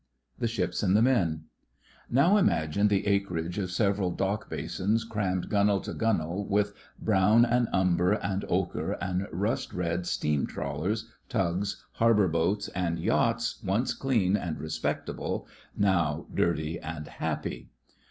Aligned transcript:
THE 0.39 0.47
SHIPS 0.47 0.81
AND 0.81 0.97
THE 0.97 1.03
MEN 1.03 1.43
Now, 2.09 2.35
imagine 2.37 2.87
the 2.87 3.05
acreage 3.05 3.59
of 3.59 3.69
several 3.69 4.09
dock 4.09 4.49
basins 4.49 5.03
crammed, 5.03 5.47
gunwale 5.47 5.79
to 5.83 5.93
gunwale, 5.93 6.43
with 6.43 6.73
brown 6.99 7.45
and 7.45 7.67
umber 7.71 8.13
and 8.13 8.41
12 8.41 8.41
THE 8.41 8.47
FRINGES 8.47 8.51
OF 8.51 8.59
THE 8.59 8.65
FLEET 8.65 8.81
ochre 8.81 8.97
and 8.99 9.27
rust 9.41 9.73
red 9.73 10.07
steam 10.07 10.47
trawlers, 10.47 11.09
tugs, 11.29 11.85
harbour 11.91 12.27
boats, 12.27 12.67
and 12.69 12.97
yachts 12.97 13.61
once 13.63 13.93
clean 13.93 14.35
and 14.35 14.57
respectable, 14.59 15.45
now 15.77 16.25
dirty 16.33 16.79
and 16.79 17.07
happy. 17.07 17.69